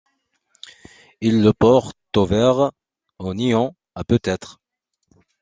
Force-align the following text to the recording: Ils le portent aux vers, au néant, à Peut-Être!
Ils 1.21 1.43
le 1.43 1.53
portent 1.53 1.95
aux 2.17 2.25
vers, 2.25 2.71
au 3.19 3.35
néant, 3.35 3.75
à 3.93 4.03
Peut-Être! 4.03 4.59